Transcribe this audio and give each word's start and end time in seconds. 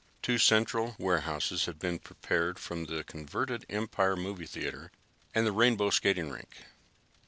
Two 0.23 0.39
central 0.39 0.95
warehouses 0.97 1.65
had 1.67 1.77
been 1.77 1.99
prepared 1.99 2.57
from 2.57 2.85
the 2.85 3.03
converted 3.03 3.67
Empire 3.69 4.15
Movie 4.15 4.47
Theater, 4.47 4.91
and 5.35 5.45
the 5.45 5.51
Rainbow 5.51 5.91
Skating 5.91 6.31
Rink. 6.31 6.65